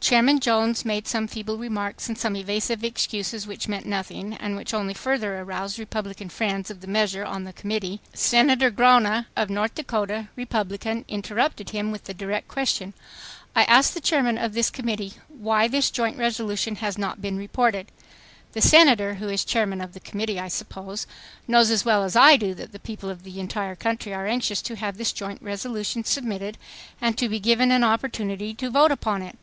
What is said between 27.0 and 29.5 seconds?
and to be given an opportunity to vote upon it.